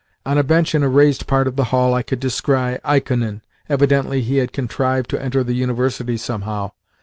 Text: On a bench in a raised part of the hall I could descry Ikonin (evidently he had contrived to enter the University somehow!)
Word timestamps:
On 0.25 0.35
a 0.35 0.41
bench 0.43 0.73
in 0.73 0.81
a 0.81 0.89
raised 0.89 1.27
part 1.27 1.45
of 1.47 1.57
the 1.57 1.65
hall 1.65 1.93
I 1.93 2.01
could 2.01 2.19
descry 2.19 2.79
Ikonin 2.83 3.41
(evidently 3.69 4.21
he 4.23 4.37
had 4.37 4.51
contrived 4.51 5.11
to 5.11 5.21
enter 5.23 5.43
the 5.43 5.53
University 5.53 6.17
somehow!) 6.17 6.71